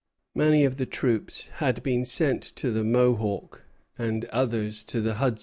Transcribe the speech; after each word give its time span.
Many 0.33 0.65
of 0.65 0.77
the 0.77 0.87
troops 0.87 1.49
had 1.59 1.83
been 1.83 2.05
sent 2.05 2.41
to 2.55 2.71
the 2.71 2.83
Mohawk, 2.83 3.65
and 3.99 4.25
others 4.25 4.81
to 4.85 4.99
the 4.99 5.13
Hudson. 5.17 5.39